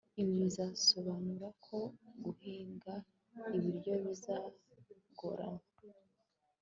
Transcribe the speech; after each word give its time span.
Ibi 0.19 0.33
bizasobanura 0.43 1.47
ko 1.65 1.77
guhinga 2.23 2.93
ibiryo 3.57 3.93
bizagorana 4.03 5.65